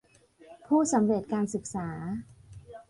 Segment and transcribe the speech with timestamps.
[0.67, 1.87] ผู้สำเร็จการศึกษา